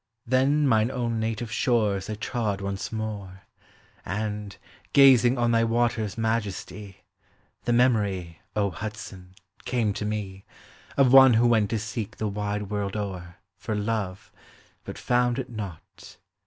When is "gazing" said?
4.93-5.37